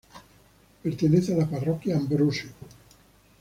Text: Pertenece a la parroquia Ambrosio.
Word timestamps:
Pertenece 0.81 1.31
a 1.31 1.37
la 1.37 1.45
parroquia 1.45 1.95
Ambrosio. 1.95 2.49